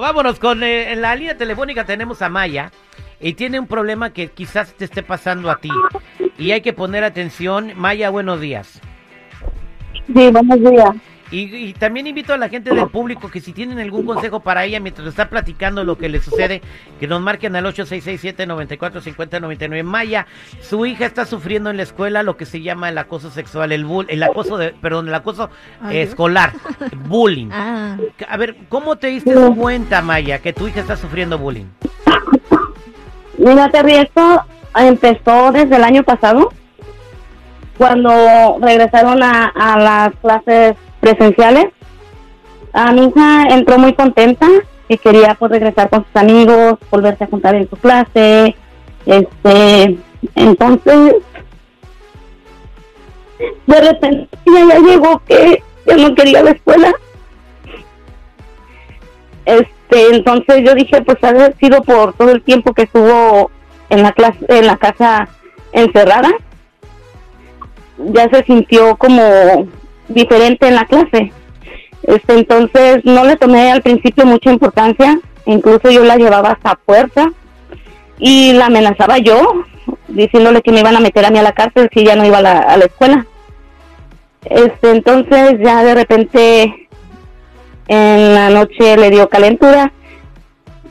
[0.00, 2.72] Vámonos con eh, en la línea telefónica tenemos a Maya
[3.20, 5.70] y tiene un problema que quizás te esté pasando a ti
[6.38, 7.72] y hay que poner atención.
[7.76, 8.80] Maya, buenos días.
[10.06, 10.96] Sí, buenos días.
[11.30, 14.64] Y, y también invito a la gente del público que si tienen algún consejo para
[14.64, 16.60] ella mientras está platicando lo que le sucede,
[16.98, 19.84] que nos marquen al 8667-945099.
[19.84, 20.26] Maya,
[20.60, 23.84] su hija está sufriendo en la escuela lo que se llama el acoso sexual, el
[23.84, 26.08] bull, el acoso de, perdón, el acoso Ay, eh, Dios.
[26.10, 26.52] escolar,
[27.06, 27.50] bullying.
[27.52, 27.96] Ah,
[28.28, 31.66] A ver, ¿cómo te diste cuenta, Maya, que tu hija está sufriendo bullying?
[33.38, 34.42] Mira, Terry, esto
[34.76, 36.52] empezó desde el año pasado,
[37.78, 41.66] cuando regresaron a, a las clases presenciales.
[42.72, 44.46] A mi hija entró muy contenta
[44.88, 48.54] y quería pues regresar con sus amigos, volverse a juntar en su clase.
[49.06, 49.98] Este,
[50.34, 51.14] entonces,
[53.66, 56.92] de repente ella ya llegó que ya no quería la escuela.
[59.44, 63.50] Este, entonces yo dije, pues ha sido por todo el tiempo que estuvo
[63.88, 65.28] en la clase, en la casa
[65.72, 66.30] encerrada.
[67.98, 69.66] Ya se sintió como
[70.10, 71.32] diferente en la clase.
[72.02, 77.30] Este, entonces no le tomé al principio mucha importancia, incluso yo la llevaba hasta puerta
[78.18, 79.64] y la amenazaba yo,
[80.08, 82.38] diciéndole que me iban a meter a mí a la cárcel si ya no iba
[82.38, 83.26] a la, a la escuela.
[84.44, 86.88] Este, entonces ya de repente
[87.88, 89.92] en la noche le dio calentura,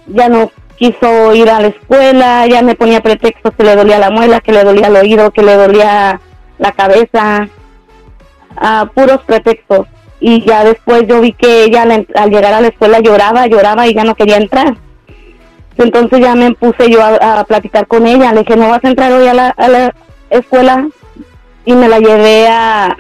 [0.08, 4.12] ya no quiso ir a la escuela, ya me ponía pretextos que le dolía la
[4.12, 6.22] muela, que le dolía el oído, que le dolía
[6.58, 7.50] la cabeza,
[8.56, 9.88] a puros pretextos.
[10.20, 13.88] Y ya después yo vi que ella al, al llegar a la escuela lloraba, lloraba
[13.88, 14.76] y ya no quería entrar.
[15.78, 19.14] Entonces ya me puse yo a, platicar con ella, le dije, no vas a entrar
[19.14, 19.96] hoy a la, a la
[20.30, 20.90] escuela
[21.64, 22.98] y me la llevé a,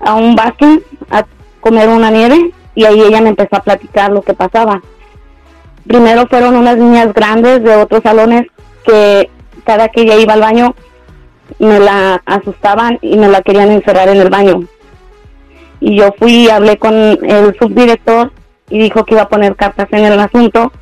[0.00, 0.80] a un bosque
[1.10, 1.24] a
[1.60, 4.82] comer una nieve y ahí ella me empezó a platicar lo que pasaba.
[5.86, 8.46] Primero fueron unas niñas grandes de otros salones
[8.84, 9.30] que
[9.64, 10.74] cada que ella iba al baño
[11.66, 14.64] me la asustaban y me la querían encerrar en el baño.
[15.80, 18.32] Y yo fui y hablé con el subdirector
[18.68, 20.72] y dijo que iba a poner cartas en el asunto,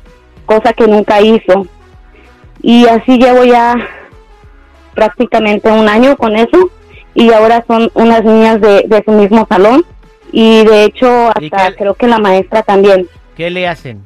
[0.45, 1.67] cosa que nunca hizo.
[2.61, 3.75] Y así llevo ya
[4.93, 6.69] prácticamente un año con eso
[7.13, 9.85] y ahora son unas niñas de, de su mismo salón
[10.31, 13.07] y de hecho ¿Y hasta creo que la maestra también.
[13.35, 14.03] ¿Qué le hacen?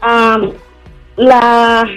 [0.00, 0.38] Ah,
[1.16, 1.88] la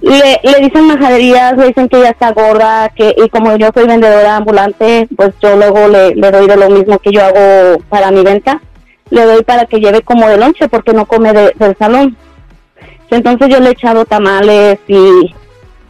[0.00, 3.86] le, le dicen majaderías, le dicen que ella está gorda, que y como yo soy
[3.86, 8.10] vendedora ambulante, pues yo luego le, le doy de lo mismo que yo hago para
[8.10, 8.60] mi venta,
[9.10, 12.16] le doy para que lleve como de lonche porque no come de- del salón.
[13.10, 15.34] Entonces yo le he echado tamales y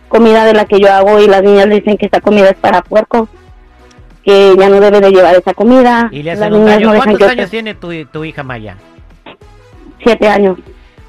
[0.09, 2.57] comida de la que yo hago y las niñas le dicen que esta comida es
[2.57, 3.29] para puercos,
[4.25, 6.09] que ya no debe de llevar esa comida.
[6.11, 8.77] Y le las hacen un niñas no ¿Cuántos que- años tiene tu, tu hija Maya?
[10.03, 10.57] Siete años.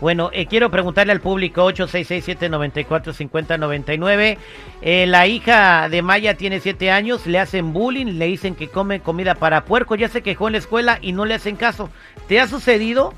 [0.02, 4.38] Bueno, eh, quiero preguntarle al público 8667-945099.
[4.82, 9.00] Eh, la hija de Maya tiene siete años, le hacen bullying, le dicen que come
[9.00, 11.92] comida para puerco, ya se quejó en la escuela y no le hacen caso.
[12.28, 13.14] ¿Te ha sucedido?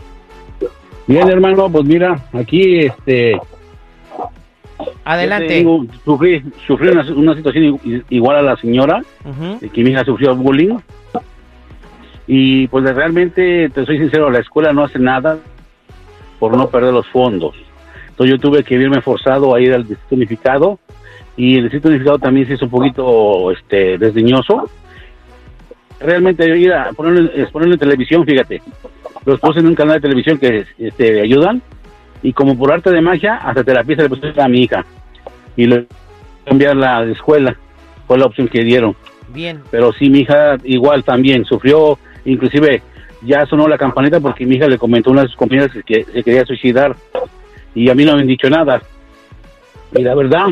[1.06, 3.38] Bien, hermano, pues mira, aquí este.
[5.06, 5.48] Adelante.
[5.48, 7.78] te digo, sufrí sufrí una, una situación
[8.10, 9.02] igual a la señora,
[9.60, 10.78] de que mi hija sufrió bullying.
[12.26, 15.40] Y pues realmente, te soy sincero, la escuela no hace nada
[16.44, 17.56] por no perder los fondos.
[18.10, 20.78] Entonces yo tuve que verme forzado a ir al distrito unificado
[21.38, 24.70] y el distrito unificado también se hizo un poquito este desdeñoso.
[26.02, 28.62] Realmente yo ir a ponerlo, en- televisión, fíjate.
[29.26, 31.62] Los puse en un canal de televisión que este, ayudan
[32.22, 34.86] y como por arte de magia, hasta terapia se le pusieron a mi hija
[35.56, 35.88] y le
[36.44, 37.56] cambiarla de escuela.
[38.06, 38.98] Fue la opción que dieron.
[39.30, 39.62] Bien.
[39.72, 42.82] Pero sí, mi hija igual también sufrió, inclusive
[43.26, 46.04] ya sonó la campanita porque mi hija le comentó a una de sus compañeras que,
[46.06, 46.96] se quería suicidar
[47.76, 48.82] y a mí no me han dicho nada.
[49.94, 50.48] Y la verdad,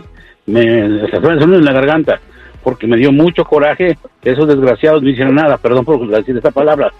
[0.45, 2.19] me sonó en la garganta
[2.63, 6.91] porque me dio mucho coraje esos desgraciados no hicieron nada, perdón por decir esta palabra,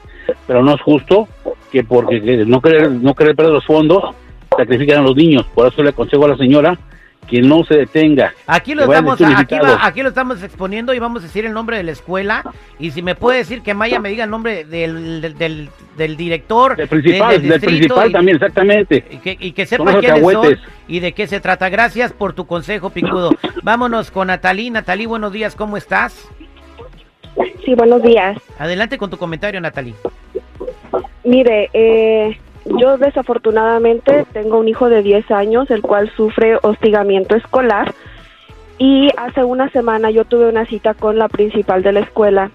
[0.48, 1.28] pero no es justo
[1.72, 4.16] que porque que no querer, no querer perder los fondos
[4.58, 5.46] sacrifican a los niños.
[5.54, 6.78] Por eso le aconsejo a la señora
[7.28, 8.34] que no se detenga.
[8.46, 11.78] Aquí lo estamos, aquí, va- aquí lo estamos exponiendo y vamos a decir el nombre
[11.78, 12.44] de la escuela.
[12.78, 16.18] Y si me puede decir que Maya me diga el nombre del, del, del- del
[16.18, 19.06] director, Del principal, del, del, distrito principal y- también, exactamente.
[19.12, 20.58] Y que, y que Son sepa quiénes son
[20.88, 21.70] y de qué se trata.
[21.70, 23.32] Gracias por tu consejo, Picudo.
[23.64, 24.70] Vámonos con Natalí.
[24.70, 26.28] Natalí, buenos días, ¿cómo estás?
[27.64, 28.38] Sí, buenos días.
[28.60, 29.96] Adelante con tu comentario, Natalí.
[31.24, 37.94] Mire, eh, yo desafortunadamente tengo un hijo de 10 años, el cual sufre hostigamiento escolar.
[38.78, 42.52] Y hace una semana yo tuve una cita con la principal de la escuela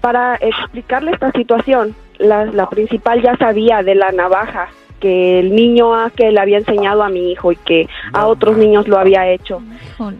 [0.00, 1.94] para explicarle esta situación.
[2.18, 4.68] La, la principal ya sabía de la navaja
[5.00, 8.56] que el niño a que le había enseñado a mi hijo y que a otros
[8.56, 9.62] niños lo había hecho.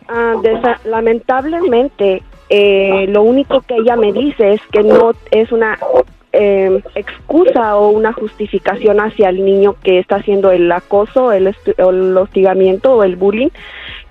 [0.09, 0.35] Ah,
[0.85, 5.79] lamentablemente, eh, lo único que ella me dice es que no es una
[6.39, 12.17] eh, excusa o una justificación hacia el niño que está haciendo el acoso, el, el
[12.17, 13.49] hostigamiento o el bullying,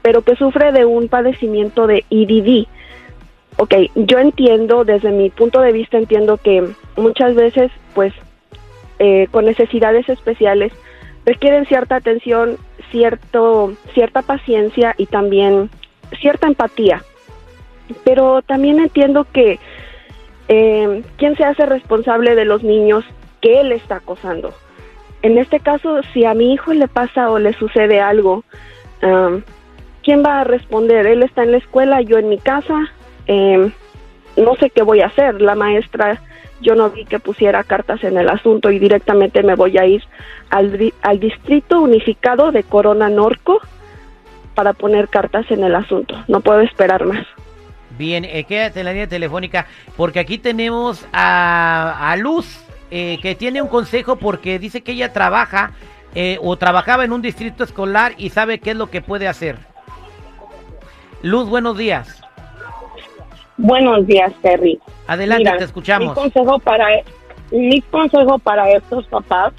[0.02, 2.68] pero que sufre de un padecimiento de EDD.
[3.58, 6.68] Ok, yo entiendo, desde mi punto de vista, entiendo que
[6.98, 8.14] muchas veces, pues,
[9.00, 10.74] eh, con necesidades especiales,
[11.26, 12.58] requieren cierta atención,
[12.92, 15.70] cierto, cierta paciencia y también
[16.20, 17.04] cierta empatía.
[18.04, 19.60] Pero también entiendo que
[20.48, 23.04] eh, quién se hace responsable de los niños
[23.42, 24.54] que él está acosando.
[25.22, 28.44] En este caso, si a mi hijo le pasa o le sucede algo,
[29.02, 29.44] am,
[30.04, 31.08] ¿quién va a responder?
[31.08, 32.92] Él está en la escuela, yo en mi casa.
[33.28, 33.72] em,
[34.38, 35.42] no sé qué voy a hacer.
[35.42, 36.22] La maestra,
[36.62, 40.04] yo no vi que pusiera cartas en el asunto y directamente me voy a ir
[40.50, 43.62] al, al distrito unificado de Corona Norco
[44.54, 46.16] para poner cartas en el asunto.
[46.28, 47.26] No puedo esperar más.
[47.98, 53.36] Bien, eh, quédate en la línea telefónica porque aquí tenemos a, a Luz eh, que
[53.36, 55.72] tiene un consejo porque dice que ella trabaja
[56.14, 59.58] eh, o trabajaba en un distrito escolar y sabe qué es lo que puede hacer.
[61.22, 62.22] Luz, buenos días.
[63.58, 64.80] Buenos días, Terry.
[65.08, 66.10] Adelante, Mira, te escuchamos.
[66.10, 66.88] Mi consejo para
[67.52, 69.54] mi consejo para estos papás,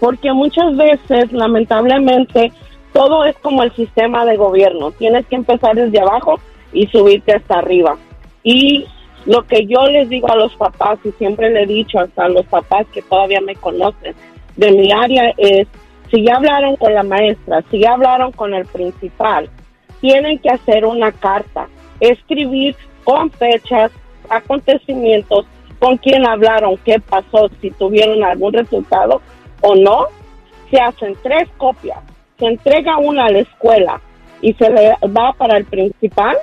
[0.00, 2.52] porque muchas veces, lamentablemente,
[2.92, 4.90] todo es como el sistema de gobierno.
[4.92, 6.40] Tienes que empezar desde abajo
[6.76, 7.96] y subirte hasta arriba.
[8.42, 8.86] Y
[9.24, 12.28] lo que yo les digo a los papás, y siempre le he dicho hasta a
[12.28, 14.14] los papás que todavía me conocen
[14.56, 15.66] de mi área, es,
[16.10, 19.48] si ya hablaron con la maestra, si ya hablaron con el principal,
[20.00, 21.66] tienen que hacer una carta,
[21.98, 23.90] escribir con fechas,
[24.28, 25.46] acontecimientos,
[25.78, 29.22] con quién hablaron, qué pasó, si tuvieron algún resultado
[29.62, 30.06] o no.
[30.70, 31.98] Se hacen tres copias,
[32.38, 34.00] se entrega una a la escuela
[34.42, 36.36] y se le va para el principal,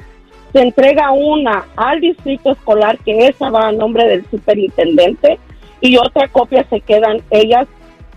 [0.54, 5.40] se entrega una al distrito escolar, que esa va a nombre del superintendente,
[5.82, 7.68] y otra copia se quedan ellas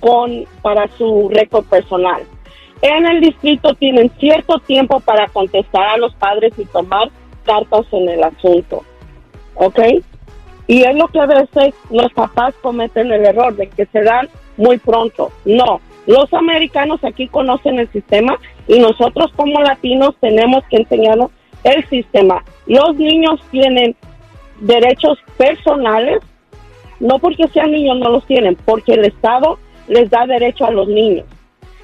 [0.00, 2.22] con para su récord personal.
[2.82, 7.08] En el distrito tienen cierto tiempo para contestar a los padres y tomar
[7.44, 8.84] cartas en el asunto.
[9.54, 9.80] ¿Ok?
[10.66, 14.28] Y es lo que a veces los papás cometen el error de que se dan
[14.58, 15.32] muy pronto.
[15.44, 18.38] No, los americanos aquí conocen el sistema
[18.68, 21.30] y nosotros como latinos tenemos que enseñarnos
[21.64, 22.44] el sistema.
[22.66, 23.96] Los niños tienen
[24.60, 26.20] derechos personales,
[27.00, 29.58] no porque sean niños no los tienen, porque el Estado
[29.88, 31.26] les da derecho a los niños.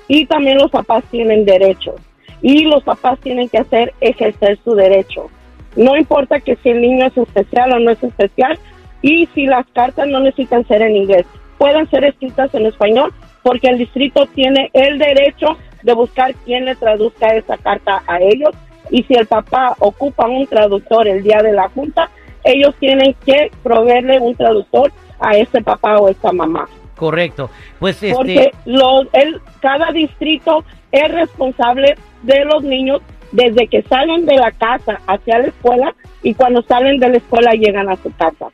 [0.08, 1.94] Y también los papás tienen derechos.
[2.40, 5.30] Y los papás tienen que hacer ejercer su derecho.
[5.76, 8.58] No importa que si el niño es especial o no es especial.
[9.00, 11.26] Y si las cartas no necesitan ser en inglés,
[11.58, 13.12] pueden ser escritas en español
[13.42, 18.54] porque el distrito tiene el derecho de buscar quién le traduzca esa carta a ellos
[18.92, 22.10] y si el papá ocupa un traductor el día de la junta,
[22.44, 26.68] ellos tienen que proveerle un traductor a ese papá o esa mamá.
[26.94, 27.50] Correcto.
[27.80, 33.00] Pues este Porque los, el, cada distrito es responsable de los niños
[33.32, 37.52] desde que salen de la casa hacia la escuela y cuando salen de la escuela
[37.52, 38.48] llegan a su casa.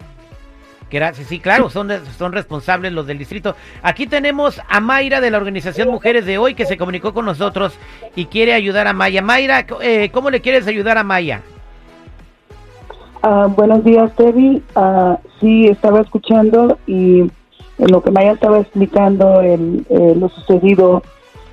[0.91, 3.55] Gracias, sí, claro, son, son responsables los del distrito.
[3.83, 7.79] Aquí tenemos a Mayra de la organización Mujeres de Hoy que se comunicó con nosotros
[8.17, 9.21] y quiere ayudar a Maya.
[9.21, 11.43] Mayra, eh, ¿cómo le quieres ayudar a Maya?
[13.23, 14.63] Ah, buenos días, Tevi.
[14.75, 17.21] Ah, sí, estaba escuchando y
[17.79, 21.03] en lo que Maya estaba explicando el, eh, lo sucedido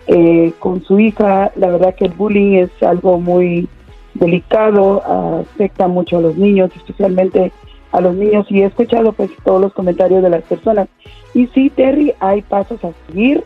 [0.08, 3.68] eh, con su hija, la verdad que el bullying es algo muy
[4.14, 5.04] delicado,
[5.42, 7.52] afecta mucho a los niños, especialmente
[7.96, 10.90] a los niños y he escuchado pues todos los comentarios de las personas.
[11.34, 13.44] Y sí, Terry, hay pasos a seguir.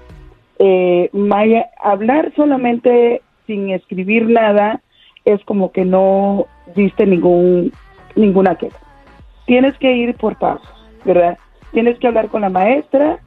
[0.58, 4.82] Eh, Maya, hablar solamente sin escribir nada
[5.24, 7.72] es como que no diste ningún
[8.16, 8.78] ninguna queja.
[9.46, 10.68] Tienes que ir por pasos,
[11.06, 11.38] ¿verdad?
[11.72, 13.20] Tienes que hablar con la maestra,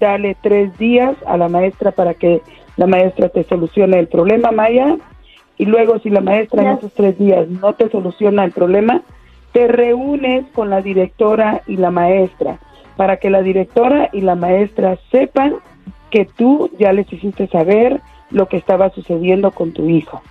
[0.00, 2.40] darle tres días a la maestra para que
[2.76, 4.96] la maestra te solucione el problema, Maya,
[5.58, 9.02] y luego si la maestra en esos tres días no te soluciona el problema,
[9.52, 12.58] te reúnes con la directora y la maestra
[12.96, 15.56] para que la directora y la maestra sepan
[16.10, 20.22] que tú ya les hiciste saber lo que estaba sucediendo con tu hijo.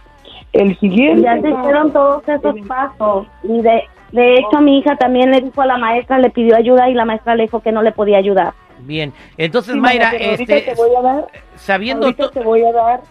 [0.53, 5.31] El siguiente ya se hicieron todos esos pasos y de de hecho mi hija también
[5.31, 7.81] le dijo a la maestra le pidió ayuda y la maestra le dijo que no
[7.81, 8.53] le podía ayudar.
[8.79, 13.01] Bien, entonces Mayra, este, te voy a dar, sabiendo te voy a dar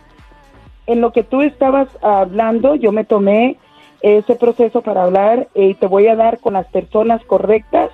[0.86, 3.56] en lo que tú estabas hablando, yo me tomé
[4.02, 7.90] ese proceso para hablar y te voy a dar con las personas correctas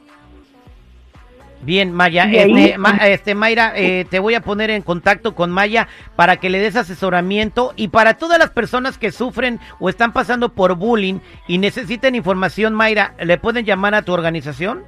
[1.62, 2.75] Bien, Maya, este,
[3.12, 6.75] este, Mayra, eh, te voy a poner en contacto con Maya para que le des
[6.75, 12.13] asesoramiento y para todas las personas que sufren o están pasando por bullying y necesiten
[12.13, 14.84] información, Mayra, ¿le pueden llamar a tu organización?